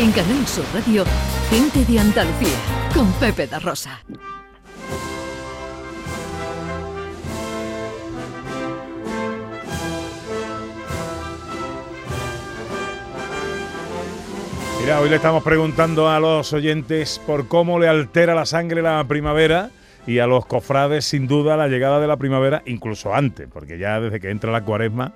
En 0.00 0.12
Canal 0.12 0.46
Sur 0.46 0.64
Radio, 0.72 1.04
Gente 1.50 1.84
de 1.84 1.98
Andalucía, 1.98 2.56
con 2.94 3.10
Pepe 3.14 3.48
da 3.48 3.58
Rosa. 3.58 4.00
Mira, 14.80 15.00
hoy 15.00 15.08
le 15.08 15.16
estamos 15.16 15.42
preguntando 15.42 16.08
a 16.08 16.20
los 16.20 16.52
oyentes 16.52 17.20
por 17.26 17.48
cómo 17.48 17.80
le 17.80 17.88
altera 17.88 18.36
la 18.36 18.46
sangre 18.46 18.82
la 18.82 19.04
primavera 19.08 19.70
y 20.06 20.20
a 20.20 20.28
los 20.28 20.46
cofrades 20.46 21.06
sin 21.06 21.26
duda 21.26 21.56
la 21.56 21.66
llegada 21.66 21.98
de 21.98 22.06
la 22.06 22.18
primavera, 22.18 22.62
incluso 22.66 23.12
antes, 23.12 23.48
porque 23.52 23.78
ya 23.78 23.98
desde 24.00 24.20
que 24.20 24.30
entra 24.30 24.52
la 24.52 24.62
cuaresma 24.62 25.12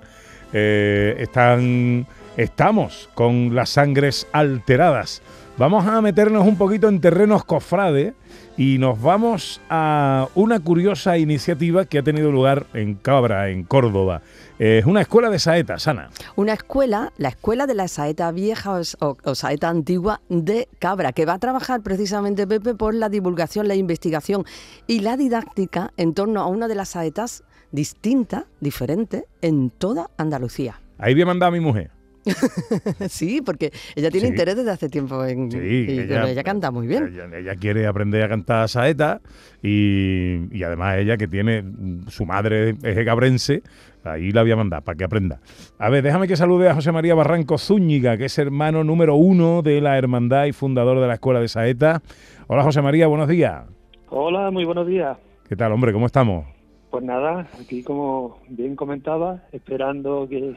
eh, 0.51 1.15
están, 1.19 2.05
estamos 2.37 3.09
con 3.13 3.55
las 3.55 3.69
sangres 3.69 4.27
alteradas. 4.31 5.21
Vamos 5.57 5.85
a 5.85 6.01
meternos 6.01 6.47
un 6.47 6.57
poquito 6.57 6.87
en 6.87 6.99
terrenos 6.99 7.45
cofrades 7.45 8.13
y 8.57 8.79
nos 8.79 8.99
vamos 8.99 9.61
a 9.69 10.27
una 10.33 10.59
curiosa 10.59 11.17
iniciativa 11.19 11.85
que 11.85 11.99
ha 11.99 12.03
tenido 12.03 12.31
lugar 12.31 12.65
en 12.73 12.95
Cabra, 12.95 13.49
en 13.49 13.63
Córdoba. 13.63 14.21
Es 14.57 14.85
una 14.85 15.01
escuela 15.01 15.29
de 15.29 15.37
saeta, 15.37 15.77
Sana. 15.77 16.09
Una 16.35 16.53
escuela, 16.53 17.13
la 17.17 17.29
escuela 17.29 17.67
de 17.67 17.75
la 17.75 17.87
saeta 17.87 18.31
vieja 18.31 18.79
o, 18.99 19.17
o, 19.23 19.35
saeta 19.35 19.69
antigua 19.69 20.21
de 20.29 20.67
Cabra, 20.79 21.13
que 21.13 21.25
va 21.25 21.33
a 21.33 21.39
trabajar 21.39 21.81
precisamente, 21.81 22.47
Pepe, 22.47 22.73
por 22.73 22.95
la 22.95 23.09
divulgación, 23.09 23.67
la 23.67 23.75
investigación 23.75 24.45
y 24.87 25.01
la 25.01 25.17
didáctica 25.17 25.93
en 25.97 26.15
torno 26.15 26.41
a 26.41 26.47
una 26.47 26.67
de 26.67 26.75
las 26.75 26.89
saetas 26.89 27.43
distintas, 27.71 28.45
diferentes, 28.59 29.25
en 29.41 29.69
toda 29.69 30.09
Andalucía. 30.17 30.79
Ahí 30.97 31.13
voy 31.13 31.23
a 31.23 31.27
mandar 31.27 31.49
a 31.49 31.51
mi 31.51 31.59
mujer. 31.59 31.92
sí, 33.09 33.41
porque 33.41 33.71
ella 33.95 34.09
tiene 34.09 34.29
interés 34.29 34.55
desde 34.55 34.71
hace 34.71 34.89
tiempo 34.89 35.23
en. 35.25 35.51
Sí, 35.51 35.57
y, 35.57 35.99
ella, 35.99 36.29
ella, 36.29 36.43
canta 36.43 36.71
muy 36.71 36.87
bien. 36.87 37.13
Ella, 37.33 37.55
quiere 37.55 37.85
aprender 37.87 38.23
a 38.23 38.29
cantar 38.29 38.69
saeta 38.69 39.21
y, 39.61 40.47
y, 40.51 40.63
además 40.63 40.97
ella 40.97 41.17
que 41.17 41.27
tiene 41.27 41.63
su 42.07 42.25
madre 42.25 42.75
es 42.81 43.05
cabrense, 43.05 43.63
ahí 44.03 44.31
la 44.31 44.43
voy 44.43 44.51
a 44.51 44.55
mandar 44.55 44.83
para 44.83 44.97
que 44.97 45.03
aprenda. 45.03 45.39
A 45.77 45.89
ver, 45.89 46.03
déjame 46.03 46.27
que 46.27 46.35
salude 46.35 46.69
a 46.69 46.75
José 46.75 46.91
María 46.91 47.15
Barranco 47.15 47.57
Zúñiga, 47.57 48.17
que 48.17 48.25
es 48.25 48.37
hermano 48.37 48.83
número 48.83 49.15
uno 49.15 49.61
de 49.61 49.81
la 49.81 49.97
hermandad 49.97 50.45
y 50.45 50.51
fundador 50.51 50.99
de 50.99 51.07
la 51.07 51.15
escuela 51.15 51.39
de 51.39 51.47
saeta. 51.47 52.01
Hola 52.47 52.63
José 52.63 52.81
María, 52.81 53.07
buenos 53.07 53.27
días. 53.27 53.63
Hola, 54.09 54.51
muy 54.51 54.65
buenos 54.65 54.87
días. 54.87 55.17
¿Qué 55.47 55.55
tal, 55.55 55.71
hombre? 55.71 55.91
¿Cómo 55.91 56.05
estamos? 56.05 56.45
Pues 56.91 57.03
nada, 57.03 57.47
aquí 57.59 57.81
como 57.81 58.37
bien 58.49 58.75
comentaba, 58.75 59.41
esperando 59.51 60.27
que 60.29 60.55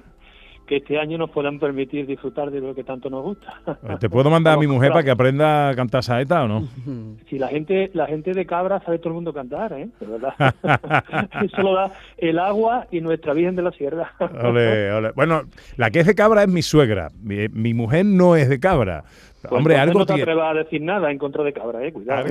que 0.67 0.77
este 0.77 0.99
año 0.99 1.17
nos 1.17 1.31
puedan 1.31 1.59
permitir 1.59 2.07
disfrutar 2.07 2.51
de 2.51 2.61
lo 2.61 2.75
que 2.75 2.85
tanto 2.85 3.09
nos 3.09 3.23
gusta. 3.23 3.61
¿Te 4.01 4.11
puedo 4.11 4.31
mandar 4.31 4.55
a 4.55 4.61
mi 4.61 4.67
mujer 4.75 4.91
para 4.91 5.05
que 5.05 5.11
aprenda 5.11 5.71
a 5.71 5.75
cantar 5.75 6.03
saeta 6.03 6.45
o 6.45 6.49
no? 6.49 6.69
Si 7.31 7.39
la 7.39 7.49
gente 7.49 7.91
la 7.95 8.07
gente 8.07 8.33
de 8.33 8.47
Cabra 8.47 8.81
sabe 8.81 8.99
todo 8.99 9.09
el 9.09 9.15
mundo 9.15 9.33
cantar, 9.33 9.73
¿eh? 9.73 9.89
De 9.99 10.07
verdad. 10.07 10.35
Eso 11.45 11.63
lo 11.63 11.75
da 11.75 11.91
el 12.19 12.39
agua 12.39 12.87
y 12.91 13.01
nuestra 13.01 13.33
Virgen 13.33 13.57
de 13.57 13.63
la 13.63 13.73
Sierra. 13.73 14.13
ole, 14.43 14.93
ole. 14.93 15.13
Bueno, 15.17 15.43
la 15.77 15.91
que 15.91 16.01
es 16.01 16.07
de 16.07 16.15
Cabra 16.15 16.43
es 16.43 16.49
mi 16.49 16.63
suegra. 16.63 17.11
Mi, 17.23 17.49
mi 17.49 17.75
mujer 17.75 18.05
no 18.07 18.37
es 18.37 18.49
de 18.49 18.61
Cabra. 18.61 19.05
Pues 19.43 19.59
Hombre, 19.59 19.77
algo 19.77 20.01
no 20.01 20.07
te 20.07 20.15
atrevas 20.15 20.51
a 20.51 20.55
decir 20.55 20.83
nada 20.83 21.11
en 21.11 21.19
contra 21.19 21.45
de 21.45 21.53
Cabra, 21.53 21.85
eh, 21.85 21.93
cuidado. 21.93 22.27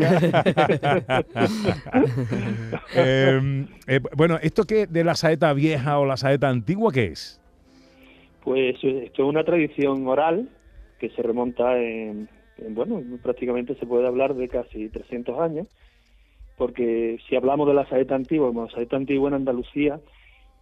eh, 2.96 3.66
eh, 3.88 4.00
bueno, 4.16 4.38
¿esto 4.42 4.66
qué 4.66 4.88
de 4.88 5.04
la 5.04 5.16
saeta 5.16 5.54
vieja 5.54 5.98
o 6.00 6.06
la 6.06 6.18
saeta 6.18 6.50
antigua 6.50 6.92
qué 6.92 7.06
es? 7.08 7.42
Pues 8.46 8.76
esto 8.84 9.24
es 9.24 9.28
una 9.28 9.44
tradición 9.44 10.08
oral 10.08 10.48
que 11.00 11.10
se 11.10 11.24
remonta 11.24 11.82
en, 11.82 12.30
en, 12.60 12.76
bueno, 12.76 13.02
prácticamente 13.24 13.74
se 13.74 13.88
puede 13.88 14.06
hablar 14.06 14.36
de 14.36 14.48
casi 14.48 14.88
300 14.88 15.40
años, 15.40 15.68
porque 16.56 17.18
si 17.28 17.36
hablamos 17.36 17.68
de 17.68 17.74
la 17.74 17.90
saeta 17.90 18.14
antigua, 18.14 18.50
como 18.50 18.66
la 18.66 18.72
saeta 18.72 18.98
antigua 18.98 19.30
en 19.30 19.34
Andalucía, 19.34 20.00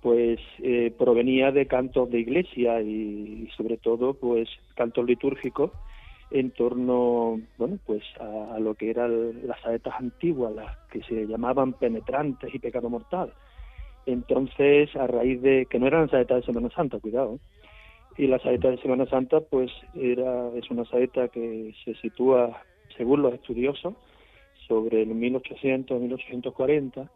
pues 0.01 0.39
eh, 0.59 0.93
provenía 0.97 1.51
de 1.51 1.67
cantos 1.67 2.09
de 2.09 2.21
iglesia 2.21 2.81
y, 2.81 3.49
sobre 3.57 3.75
todo 3.75 4.13
pues 4.13 4.47
cantos 4.75 5.05
litúrgicos 5.05 5.71
en 6.31 6.51
torno 6.51 7.39
bueno 7.57 7.79
pues 7.85 8.03
a, 8.19 8.55
a 8.55 8.59
lo 8.59 8.75
que 8.75 8.91
eran 8.91 9.45
las 9.45 9.59
saetas 9.61 9.95
antiguas 9.99 10.53
las 10.55 10.77
que 10.89 11.03
se 11.03 11.27
llamaban 11.27 11.73
penetrantes 11.73 12.55
y 12.55 12.59
pecado 12.59 12.89
mortal. 12.89 13.33
Entonces 14.05 14.95
a 14.95 15.05
raíz 15.05 15.41
de 15.41 15.67
que 15.69 15.79
no 15.79 15.87
eran 15.87 16.09
saetas 16.09 16.37
de 16.37 16.45
Semana 16.45 16.69
Santa 16.73 16.99
cuidado 16.99 17.39
y 18.17 18.27
la 18.27 18.39
saeta 18.39 18.69
de 18.69 18.77
Semana 18.77 19.05
Santa 19.07 19.41
pues 19.41 19.71
era 19.95 20.49
es 20.55 20.69
una 20.69 20.85
saeta 20.85 21.27
que 21.29 21.73
se 21.83 21.95
sitúa 21.95 22.61
según 22.97 23.21
los 23.21 23.33
estudiosos 23.33 23.95
sobre 24.67 25.01
el 25.01 25.09
1800 25.09 25.99
1840 25.99 27.09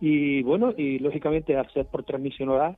y 0.00 0.42
bueno 0.42 0.72
y 0.76 0.98
lógicamente 0.98 1.56
al 1.56 1.70
ser 1.72 1.86
por 1.86 2.04
transmisión 2.04 2.50
oral 2.50 2.76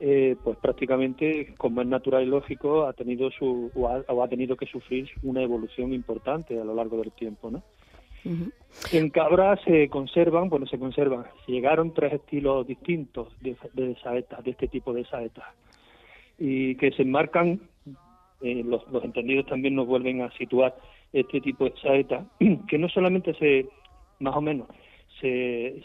eh, 0.00 0.36
pues 0.42 0.58
prácticamente 0.58 1.54
como 1.56 1.80
es 1.80 1.86
natural 1.86 2.24
y 2.24 2.26
lógico 2.26 2.86
ha 2.86 2.92
tenido 2.92 3.30
su 3.30 3.70
o 3.74 3.88
ha, 3.88 4.02
o 4.08 4.22
ha, 4.22 4.28
tenido 4.28 4.56
que 4.56 4.66
sufrir 4.66 5.08
una 5.22 5.42
evolución 5.42 5.92
importante 5.92 6.60
a 6.60 6.64
lo 6.64 6.74
largo 6.74 6.98
del 6.98 7.12
tiempo 7.12 7.50
no 7.50 7.62
uh 8.24 8.28
-huh. 8.28 8.52
en 8.92 9.10
Cabra 9.10 9.56
se 9.64 9.88
conservan 9.88 10.48
bueno 10.48 10.66
se 10.66 10.78
conservan 10.78 11.24
llegaron 11.46 11.94
tres 11.94 12.14
estilos 12.14 12.66
distintos 12.66 13.28
de, 13.40 13.56
de 13.74 13.94
saetas 14.00 14.42
de 14.44 14.50
este 14.50 14.66
tipo 14.66 14.92
de 14.92 15.04
saetas 15.04 15.46
y 16.38 16.74
que 16.76 16.90
se 16.92 17.02
enmarcan 17.02 17.60
eh, 18.42 18.62
los, 18.64 18.86
los 18.90 19.04
entendidos 19.04 19.46
también 19.46 19.74
nos 19.74 19.86
vuelven 19.86 20.22
a 20.22 20.30
situar 20.32 20.76
este 21.12 21.40
tipo 21.40 21.64
de 21.64 21.74
saeta 21.80 22.26
que 22.68 22.78
no 22.78 22.88
solamente 22.88 23.34
se 23.34 23.66
más 24.18 24.36
o 24.36 24.40
menos 24.40 24.68
se, 25.20 25.82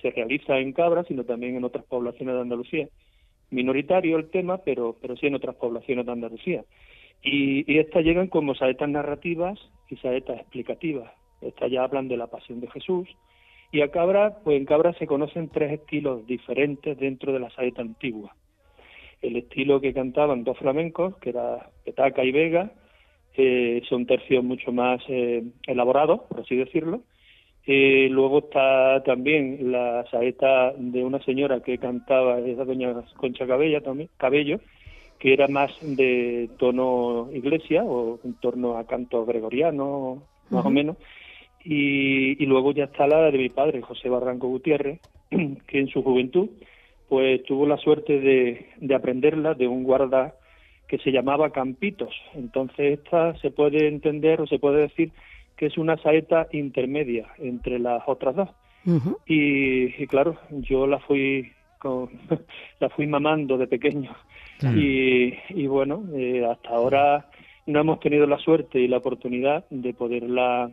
se, 0.00 0.10
realiza 0.10 0.58
en 0.58 0.72
Cabra, 0.72 1.04
sino 1.04 1.24
también 1.24 1.56
en 1.56 1.64
otras 1.64 1.84
poblaciones 1.84 2.34
de 2.34 2.40
Andalucía. 2.40 2.88
Minoritario 3.50 4.16
el 4.16 4.30
tema, 4.30 4.58
pero, 4.58 4.96
pero 5.00 5.16
sí 5.16 5.26
en 5.26 5.34
otras 5.34 5.56
poblaciones 5.56 6.06
de 6.06 6.12
Andalucía. 6.12 6.64
Y, 7.22 7.70
y 7.70 7.78
estas 7.78 8.04
llegan 8.04 8.28
como 8.28 8.54
saetas 8.54 8.88
narrativas 8.88 9.58
y 9.88 9.96
saetas 9.96 10.40
explicativas. 10.40 11.10
Estas 11.42 11.70
ya 11.70 11.84
hablan 11.84 12.08
de 12.08 12.16
la 12.16 12.28
pasión 12.28 12.60
de 12.60 12.70
Jesús. 12.70 13.08
Y 13.72 13.82
a 13.82 13.90
Cabra, 13.90 14.38
pues 14.42 14.56
en 14.56 14.64
Cabra 14.64 14.92
se 14.94 15.06
conocen 15.06 15.48
tres 15.48 15.72
estilos 15.72 16.26
diferentes 16.26 16.98
dentro 16.98 17.32
de 17.32 17.40
la 17.40 17.50
saeta 17.50 17.82
antigua. 17.82 18.34
El 19.22 19.36
estilo 19.36 19.80
que 19.80 19.92
cantaban 19.92 20.44
dos 20.44 20.58
flamencos, 20.58 21.16
que 21.18 21.30
era 21.30 21.70
Petaca 21.84 22.24
y 22.24 22.32
Vega, 22.32 22.72
eh, 23.36 23.82
son 23.88 24.06
tercios 24.06 24.42
mucho 24.42 24.72
más 24.72 25.02
eh, 25.08 25.42
elaborados, 25.66 26.22
por 26.28 26.40
así 26.40 26.56
decirlo, 26.56 27.02
eh, 27.66 28.08
luego 28.10 28.38
está 28.40 29.02
también 29.04 29.70
la 29.70 30.04
saeta 30.10 30.72
de 30.76 31.04
una 31.04 31.22
señora 31.22 31.60
que 31.60 31.78
cantaba, 31.78 32.40
esa 32.40 32.64
doña 32.64 32.94
Concha 33.16 33.46
Cabella 33.46 33.80
también, 33.80 34.08
Cabello, 34.16 34.60
que 35.18 35.34
era 35.34 35.46
más 35.46 35.70
de 35.82 36.48
tono 36.58 37.28
iglesia 37.32 37.84
o 37.84 38.18
en 38.24 38.34
torno 38.40 38.78
a 38.78 38.86
canto 38.86 39.26
gregoriano, 39.26 40.22
más 40.48 40.64
uh 40.64 40.66
-huh. 40.66 40.68
o 40.68 40.70
menos. 40.70 40.96
Y, 41.62 42.42
y, 42.42 42.46
luego 42.46 42.72
ya 42.72 42.84
está 42.84 43.06
la 43.06 43.30
de 43.30 43.36
mi 43.38 43.50
padre, 43.50 43.82
José 43.82 44.08
Barranco 44.08 44.48
Gutiérrez, 44.48 44.98
que 45.66 45.78
en 45.78 45.88
su 45.88 46.02
juventud 46.02 46.48
pues 47.10 47.42
tuvo 47.42 47.66
la 47.66 47.76
suerte 47.76 48.20
de, 48.20 48.66
de 48.76 48.94
aprenderla 48.94 49.54
de 49.54 49.66
un 49.66 49.82
guarda 49.82 50.36
que 50.86 50.98
se 50.98 51.10
llamaba 51.10 51.50
Campitos. 51.50 52.14
Entonces 52.34 53.00
esta 53.00 53.36
se 53.40 53.50
puede 53.50 53.88
entender 53.88 54.40
o 54.40 54.46
se 54.46 54.60
puede 54.60 54.82
decir 54.82 55.10
que 55.56 55.66
es 55.66 55.76
una 55.76 55.96
saeta 55.96 56.46
intermedia 56.52 57.26
entre 57.38 57.80
las 57.80 58.04
otras 58.06 58.36
dos. 58.36 58.48
Uh 58.86 58.92
-huh. 58.92 59.16
y, 59.26 60.02
y, 60.02 60.06
claro, 60.06 60.36
yo 60.50 60.86
la 60.86 61.00
fui 61.00 61.50
con, 61.80 62.10
la 62.80 62.88
fui 62.90 63.08
mamando 63.08 63.58
de 63.58 63.66
pequeño. 63.66 64.14
Claro. 64.60 64.78
Y, 64.78 65.36
y, 65.48 65.66
bueno, 65.66 66.04
eh, 66.14 66.46
hasta 66.48 66.70
ahora 66.70 67.26
no 67.66 67.80
hemos 67.80 67.98
tenido 67.98 68.24
la 68.26 68.38
suerte 68.38 68.78
y 68.78 68.86
la 68.86 68.98
oportunidad 68.98 69.64
de 69.68 69.94
poderla 69.94 70.70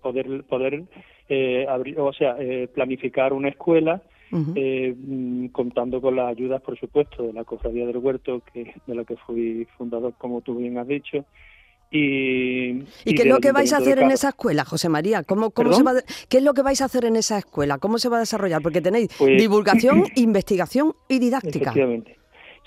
poder 0.00 0.44
poder 0.44 0.82
eh, 1.28 1.66
abrir, 1.68 2.00
o 2.00 2.12
sea, 2.12 2.36
eh, 2.38 2.68
planificar 2.74 3.34
una 3.34 3.48
escuela 3.50 4.00
Uh 4.32 4.38
-huh. 4.38 4.52
eh, 4.56 5.48
contando 5.52 6.00
con 6.00 6.16
las 6.16 6.28
ayudas, 6.28 6.60
por 6.62 6.78
supuesto, 6.78 7.22
de 7.22 7.32
la 7.32 7.44
Cofradía 7.44 7.86
del 7.86 7.98
Huerto, 7.98 8.42
que 8.52 8.74
de 8.86 8.94
la 8.94 9.04
que 9.04 9.16
fui 9.16 9.66
fundador, 9.78 10.14
como 10.18 10.40
tú 10.40 10.56
bien 10.56 10.78
has 10.78 10.88
dicho, 10.88 11.24
y, 11.94 12.70
¿Y, 12.70 12.84
¿Y 13.04 13.14
qué 13.14 13.22
es 13.22 13.28
lo 13.28 13.38
que 13.38 13.52
vais 13.52 13.72
a 13.72 13.76
hacer 13.76 14.00
en 14.00 14.10
esa 14.10 14.30
escuela, 14.30 14.64
José 14.64 14.88
María? 14.88 15.22
¿Cómo, 15.22 15.50
cómo 15.50 15.72
se 15.72 15.84
va 15.84 15.92
¿Qué 16.28 16.38
es 16.38 16.42
lo 16.42 16.52
que 16.52 16.62
vais 16.62 16.82
a 16.82 16.86
hacer 16.86 17.04
en 17.04 17.14
esa 17.14 17.38
escuela? 17.38 17.78
¿Cómo 17.78 17.98
se 17.98 18.08
va 18.08 18.16
a 18.16 18.20
desarrollar? 18.20 18.62
Porque 18.62 18.80
tenéis 18.80 19.14
pues, 19.16 19.38
divulgación, 19.38 20.02
investigación 20.16 20.94
y 21.08 21.20
didáctica. 21.20 21.70
Efectivamente. 21.70 22.16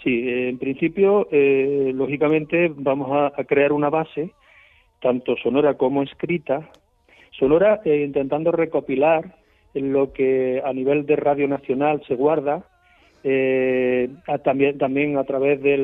Sí, 0.01 0.24
en 0.25 0.57
principio, 0.57 1.27
eh, 1.31 1.92
lógicamente, 1.94 2.71
vamos 2.74 3.12
a, 3.12 3.33
a, 3.36 3.44
crear 3.44 3.74
una 3.74 3.89
base, 3.89 4.31
tanto 5.01 5.36
sonora 5.44 5.74
como 5.74 6.03
escrita. 6.03 6.69
Sonora 7.38 7.81
eh, 7.83 8.03
intentando 8.06 8.53
recopilar 8.53 9.36
lo 9.81 10.13
que 10.13 10.62
a 10.63 10.74
nivel 10.74 11.06
de 11.06 11.15
Radio 11.15 11.47
Nacional 11.47 12.01
se 12.07 12.15
guarda, 12.15 12.65
eh, 13.24 14.09
también, 14.44 14.77
también 14.77 15.18
a 15.18 15.24
través 15.24 15.62
de 15.62 15.77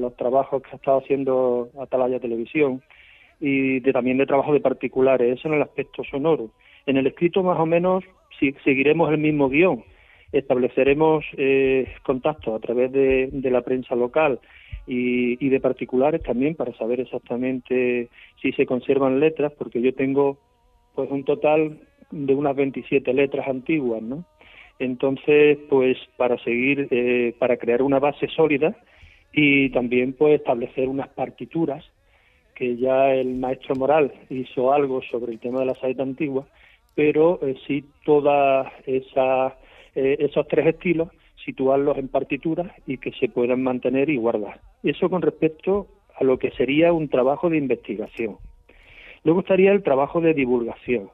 los 0.00 0.16
trabajos 0.16 0.62
que 0.62 0.70
ha 0.72 0.76
estado 0.76 0.98
haciendo 0.98 1.68
Atalaya 1.80 2.20
Televisión 2.20 2.82
y 3.40 3.80
de, 3.80 3.92
también 3.92 4.18
de 4.18 4.26
trabajo 4.26 4.52
de 4.52 4.60
particulares, 4.60 5.38
eso 5.38 5.48
en 5.48 5.54
el 5.54 5.62
aspecto 5.62 6.02
sonoro. 6.04 6.50
En 6.86 6.96
el 6.96 7.06
escrito 7.06 7.42
más 7.42 7.58
o 7.58 7.66
menos 7.66 8.04
si, 8.38 8.52
seguiremos 8.64 9.10
el 9.10 9.18
mismo 9.18 9.48
guion, 9.48 9.84
estableceremos 10.32 11.24
eh, 11.36 11.86
contactos 12.02 12.54
a 12.54 12.58
través 12.58 12.92
de, 12.92 13.30
la 13.50 13.62
prensa 13.62 13.94
local 13.94 14.40
y, 14.86 15.44
y, 15.44 15.48
de 15.50 15.60
particulares 15.60 16.22
también 16.22 16.54
para 16.54 16.76
saber 16.76 17.00
exactamente 17.00 18.08
si 18.42 18.52
se 18.52 18.66
conservan 18.66 19.20
letras, 19.20 19.52
porque 19.56 19.80
yo 19.80 19.94
tengo 19.94 20.38
pues 20.94 21.10
un 21.10 21.24
total 21.24 21.78
de 22.10 22.34
unas 22.34 22.56
27 22.56 23.12
letras 23.12 23.48
antiguas, 23.48 24.02
¿no? 24.02 24.24
Entonces, 24.78 25.58
pues 25.68 25.96
para 26.16 26.38
seguir, 26.38 26.88
eh, 26.90 27.34
para 27.38 27.56
crear 27.56 27.82
una 27.82 27.98
base 27.98 28.28
sólida 28.28 28.76
y 29.32 29.70
también 29.70 30.12
pues 30.12 30.38
establecer 30.38 30.88
unas 30.88 31.08
partituras 31.08 31.84
que 32.54 32.76
ya 32.76 33.12
el 33.14 33.36
maestro 33.36 33.76
Moral 33.76 34.12
hizo 34.30 34.72
algo 34.72 35.00
sobre 35.02 35.32
el 35.32 35.38
tema 35.38 35.60
de 35.60 35.66
la 35.66 35.74
saeta 35.74 36.02
antigua, 36.02 36.46
pero 36.94 37.38
eh, 37.42 37.56
sí 37.66 37.84
todos 38.04 38.66
eh, 38.86 39.06
esos 39.94 40.48
tres 40.48 40.66
estilos 40.66 41.08
situarlos 41.44 41.96
en 41.98 42.08
partituras 42.08 42.70
y 42.86 42.98
que 42.98 43.12
se 43.12 43.28
puedan 43.28 43.62
mantener 43.62 44.10
y 44.10 44.16
guardar. 44.16 44.60
Eso 44.82 45.08
con 45.08 45.22
respecto 45.22 45.86
a 46.18 46.24
lo 46.24 46.38
que 46.38 46.50
sería 46.50 46.92
un 46.92 47.08
trabajo 47.08 47.48
de 47.48 47.58
investigación. 47.58 48.36
Luego 49.24 49.40
estaría 49.40 49.72
el 49.72 49.82
trabajo 49.82 50.20
de 50.20 50.34
divulgación. 50.34 51.10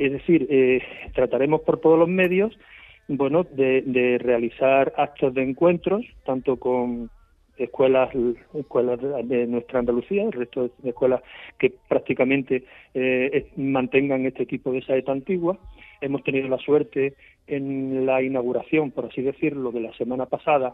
Es 0.00 0.12
decir, 0.12 0.46
eh, 0.48 0.82
trataremos 1.14 1.60
por 1.60 1.78
todos 1.78 1.98
los 1.98 2.08
medios, 2.08 2.58
bueno, 3.06 3.44
de, 3.44 4.16
realizar 4.18 4.94
actos 4.96 5.34
de 5.34 5.42
encuentros, 5.42 6.06
tanto 6.24 6.56
con 6.56 7.10
escuelas, 7.58 8.08
escuelas 8.54 8.98
de 9.28 9.46
nuestra 9.46 9.80
Andalucía, 9.80 10.22
el 10.22 10.32
resto 10.32 10.70
de 10.78 10.88
escuelas 10.88 11.20
que 11.58 11.74
prácticamente 11.86 12.64
eh, 12.94 13.50
mantengan 13.56 14.24
este 14.24 14.46
tipo 14.46 14.72
de 14.72 14.80
saeta 14.80 15.12
antigua. 15.12 15.58
Hemos 16.00 16.24
tenido 16.24 16.48
la 16.48 16.56
suerte 16.56 17.12
en 17.46 18.06
la 18.06 18.22
inauguración, 18.22 18.92
por 18.92 19.04
así 19.04 19.20
decirlo, 19.20 19.70
de 19.70 19.80
la 19.80 19.92
semana 19.98 20.24
pasada, 20.24 20.72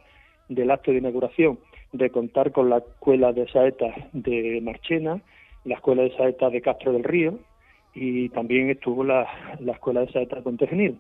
del 0.49 0.71
acto 0.71 0.93
de 0.93 0.99
inauguración, 0.99 1.59
de 1.93 2.11
contar 2.11 2.53
con 2.53 2.71
la 2.71 2.79
escuela 2.79 3.33
de 3.33 3.49
saetas 3.49 3.93
de 4.13 4.61
Marchena, 4.63 5.21
la 5.65 5.75
escuela 5.75 6.03
de 6.03 6.17
saetas 6.17 6.53
de 6.53 6.61
Castro 6.61 6.93
del 6.93 7.03
Río, 7.03 7.41
y 7.97 8.29
también 8.29 8.69
estuvo 8.69 9.03
la, 9.03 9.27
la 9.59 9.73
Escuela 9.73 10.01
de 10.01 10.13
Saeta 10.13 10.37
de 10.37 10.43
Pontegenil. 10.43 10.99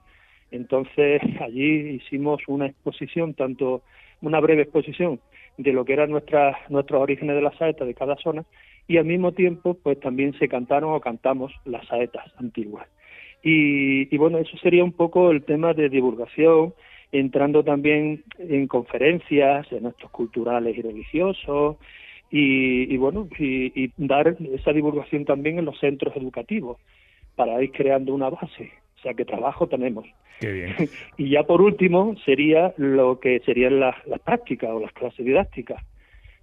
Entonces 0.51 1.21
allí 1.41 2.01
hicimos 2.01 2.41
una 2.49 2.67
exposición, 2.67 3.35
tanto 3.35 3.83
una 4.23 4.41
breve 4.41 4.63
exposición 4.63 5.21
de 5.59 5.73
lo 5.73 5.85
que 5.85 5.93
eran 5.93 6.11
nuestras, 6.11 6.57
nuestros 6.71 7.01
orígenes 7.01 7.37
de 7.37 7.43
la 7.43 7.57
saeta 7.57 7.85
de 7.85 7.95
cada 7.95 8.17
zona 8.17 8.45
y 8.89 8.97
al 8.97 9.05
mismo 9.05 9.33
tiempo 9.33 9.75
pues 9.75 10.01
también 10.01 10.33
se 10.39 10.49
cantaron 10.49 10.95
o 10.95 11.01
cantamos 11.01 11.53
las 11.65 11.87
saetas 11.87 12.25
antiguas. 12.39 12.89
Y, 13.43 14.15
y 14.15 14.19
bueno, 14.19 14.39
eso 14.39 14.57
sería 14.59 14.83
un 14.83 14.93
poco 14.93 15.31
el 15.31 15.45
tema 15.45 15.75
de 15.75 15.89
divulgación, 15.89 16.75
entrando 17.13 17.63
también 17.63 18.25
en 18.39 18.67
conferencias, 18.67 19.71
en 19.71 19.87
actos 19.87 20.11
culturales 20.11 20.77
y 20.77 20.83
religiosos, 20.83 21.77
y, 22.31 22.97
bueno, 22.97 23.29
y, 23.39 23.93
dar 23.97 24.37
esa 24.53 24.73
divulgación 24.73 25.25
también 25.25 25.59
en 25.59 25.65
los 25.65 25.79
centros 25.79 26.17
educativos 26.17 26.79
para 27.35 27.63
ir 27.63 27.71
creando 27.71 28.15
una 28.15 28.31
base. 28.31 28.73
O 28.99 29.03
sea 29.03 29.15
que 29.15 29.25
trabajo 29.25 29.69
tenemos. 29.69 30.07
Qué 30.41 30.51
bien. 30.51 30.75
y 31.17 31.31
ya 31.31 31.45
por 31.45 31.63
último 31.63 32.17
sería 32.25 32.75
lo 32.77 33.21
que 33.21 33.41
serían 33.41 33.81
las, 33.81 33.97
prácticas 34.25 34.71
o 34.71 34.81
las 34.81 34.93
clases 34.93 35.25
didácticas. 35.25 35.83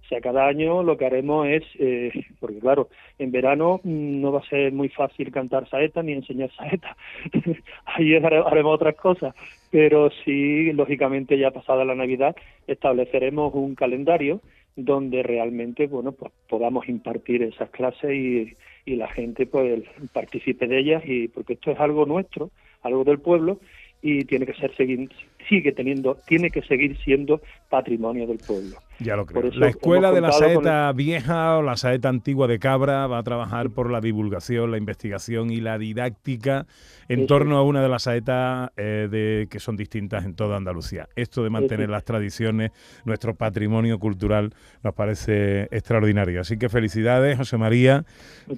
O 0.04 0.06
sea, 0.06 0.20
cada 0.20 0.46
año 0.46 0.82
lo 0.82 0.98
que 0.98 1.06
haremos 1.06 1.46
es, 1.48 1.62
eh, 1.78 2.12
porque 2.38 2.58
claro, 2.58 2.90
en 3.18 3.30
verano 3.30 3.80
no 3.84 4.32
va 4.32 4.40
a 4.40 4.48
ser 4.48 4.70
muy 4.70 4.90
fácil 4.90 5.32
cantar 5.32 5.68
saeta 5.70 6.02
ni 6.02 6.12
enseñar 6.12 6.50
saeta. 6.52 6.94
Ahí 7.86 8.14
haremos 8.14 8.74
otras 8.74 8.96
cosas. 8.96 9.34
Pero 9.70 10.10
sí, 10.24 10.72
lógicamente, 10.72 11.38
ya 11.38 11.52
pasada 11.52 11.86
la 11.86 11.94
Navidad, 11.94 12.36
estableceremos 12.66 13.54
un 13.54 13.74
calendario 13.74 14.42
donde 14.76 15.22
realmente 15.22 15.86
bueno 15.86 16.12
pues 16.12 16.32
podamos 16.48 16.88
impartir 16.88 17.42
esas 17.42 17.70
clases 17.70 18.12
y, 18.12 18.54
y 18.84 18.96
la 18.96 19.08
gente 19.08 19.46
pues 19.46 19.84
participe 20.12 20.66
de 20.66 20.78
ellas 20.78 21.02
y 21.06 21.28
porque 21.28 21.54
esto 21.54 21.70
es 21.70 21.78
algo 21.78 22.06
nuestro 22.06 22.50
algo 22.82 23.04
del 23.04 23.18
pueblo 23.18 23.60
y 24.06 24.26
tiene 24.26 24.44
que 24.44 24.52
ser 24.52 24.76
seguir, 24.76 25.08
sigue 25.48 25.72
teniendo 25.72 26.18
tiene 26.26 26.50
que 26.50 26.62
seguir 26.62 26.96
siendo 27.04 27.40
patrimonio 27.68 28.26
del 28.26 28.38
pueblo 28.38 28.78
ya 28.98 29.16
lo 29.16 29.26
creo. 29.26 29.50
La 29.52 29.68
escuela 29.68 30.12
de 30.12 30.20
la 30.20 30.32
saeta 30.32 30.92
vieja 30.92 31.58
o 31.58 31.62
la 31.62 31.76
saeta 31.76 32.08
antigua 32.08 32.46
de 32.46 32.58
Cabra 32.58 33.06
va 33.06 33.18
a 33.18 33.22
trabajar 33.22 33.70
por 33.70 33.90
la 33.90 34.00
divulgación, 34.00 34.70
la 34.70 34.78
investigación 34.78 35.50
y 35.50 35.60
la 35.60 35.78
didáctica 35.78 36.66
en 37.08 37.26
torno 37.26 37.56
a 37.56 37.62
una 37.62 37.82
de 37.82 37.88
las 37.88 38.04
saetas 38.04 38.70
eh, 38.76 39.08
de, 39.10 39.48
que 39.50 39.58
son 39.58 39.76
distintas 39.76 40.24
en 40.24 40.34
toda 40.34 40.56
Andalucía. 40.56 41.08
Esto 41.16 41.42
de 41.42 41.50
mantener 41.50 41.90
las 41.90 42.04
tradiciones, 42.04 42.70
nuestro 43.04 43.34
patrimonio 43.34 43.98
cultural, 43.98 44.54
nos 44.82 44.94
parece 44.94 45.62
extraordinario. 45.70 46.40
Así 46.40 46.56
que 46.56 46.68
felicidades, 46.68 47.36
José 47.36 47.58
María. 47.58 48.04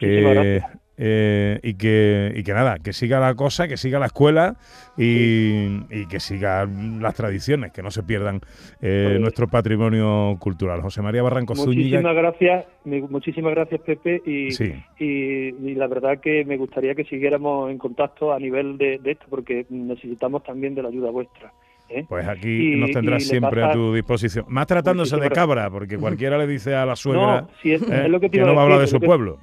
Eh, 0.01 0.61
y, 0.99 1.75
que, 1.75 2.33
y 2.35 2.43
que 2.43 2.53
nada, 2.55 2.79
que 2.79 2.93
siga 2.93 3.21
la 3.21 3.35
cosa, 3.35 3.69
que 3.69 3.77
siga 3.77 3.99
la 3.99 4.07
escuela 4.07 4.57
y, 4.97 6.07
que 6.07 6.21
sigan 6.21 7.03
las 7.03 7.15
tradiciones, 7.15 7.73
que 7.73 7.83
no 7.83 7.91
se 7.91 8.03
pierdan 8.03 8.41
eh, 8.81 9.09
pues 9.09 9.21
nuestro 9.21 9.49
patrimonio 9.49 10.37
cultural. 10.39 10.81
José 10.81 11.03
María 11.03 11.23
Barranco 11.23 11.55
Muchísimas 11.55 12.15
gracias, 12.15 12.65
muchísimas 12.85 13.55
gracias 13.55 13.81
Pepe 13.81 14.23
y, 14.25 14.49
y, 14.99 15.75
la 15.75 15.87
verdad 15.87 16.19
que 16.21 16.45
me 16.45 16.57
gustaría 16.57 16.95
que 16.95 17.05
siguiéramos 17.05 17.71
en 17.71 17.79
contacto 17.79 18.33
a 18.33 18.39
nivel 18.39 18.79
de, 18.79 19.01
esto 19.05 19.27
porque 19.29 19.67
necesitamos 19.69 20.43
también 20.45 20.75
de 20.75 20.83
la 20.83 20.89
ayuda 20.89 21.11
vuestra. 21.11 21.53
¿eh? 21.89 22.05
Pues 22.09 22.27
aquí 22.27 22.77
nos 22.77 22.91
tendrás 22.91 23.25
siempre 23.25 23.63
a 23.63 23.73
tu 23.73 23.95
disposición. 23.95 24.47
Más 24.49 24.67
tratándose 24.67 25.17
de 25.17 25.31
cabra, 25.31 25.71
porque 25.71 25.99
cualquiera 25.99 26.39
le 26.39 26.47
dice 26.47 26.75
a 26.75 26.87
la 26.87 26.97
suegra 26.97 27.47
que, 27.63 27.79
no 27.79 28.55
va 28.55 28.63
a 28.63 28.65
hablar 28.65 28.81
de 28.81 28.87
su 28.87 29.01
pueblo. 29.01 29.39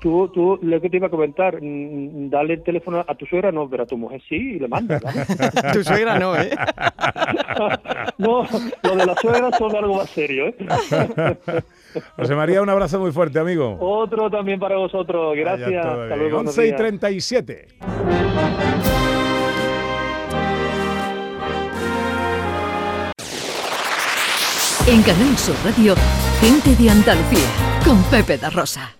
Tú, 0.00 0.28
tú, 0.28 0.58
lo 0.62 0.80
que 0.80 0.88
te 0.88 0.96
iba 0.96 1.08
a 1.08 1.10
comentar, 1.10 1.60
mm, 1.60 2.30
dale 2.30 2.54
el 2.54 2.62
teléfono 2.62 3.04
a 3.06 3.14
tu 3.14 3.26
suegra, 3.26 3.52
no, 3.52 3.68
pero 3.68 3.82
a 3.82 3.86
tu 3.86 3.98
mujer 3.98 4.22
sí, 4.26 4.54
y 4.56 4.58
le 4.58 4.66
manda. 4.66 4.98
tu 5.72 5.84
suegra 5.84 6.18
no, 6.18 6.34
¿eh? 6.36 6.50
no, 8.18 8.46
lo 8.82 8.96
de 8.96 9.06
la 9.06 9.14
suegra 9.16 9.50
son 9.52 9.76
algo 9.76 9.96
más 9.96 10.08
serio, 10.08 10.48
¿eh? 10.48 10.56
José 12.16 12.34
María, 12.34 12.62
un 12.62 12.70
abrazo 12.70 12.98
muy 12.98 13.12
fuerte, 13.12 13.38
amigo. 13.38 13.76
Otro 13.78 14.30
también 14.30 14.58
para 14.58 14.78
vosotros, 14.78 15.36
gracias. 15.36 15.84
Hasta 15.84 16.16
luego, 16.16 16.38
11 16.38 16.66
y 16.68 16.72
37. 16.74 17.66
En 24.86 25.02
Canal 25.02 25.38
Sur 25.38 25.56
Radio, 25.64 25.94
gente 26.40 26.74
de 26.82 26.90
Andalucía, 26.90 27.48
con 27.84 28.02
Pepe 28.04 28.38
da 28.38 28.50
Rosa. 28.50 28.94